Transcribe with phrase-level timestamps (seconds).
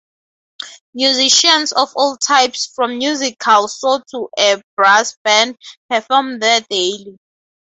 [0.95, 5.55] Musicians of all types, from musical saw to a brass band,
[5.91, 7.19] perform there daily.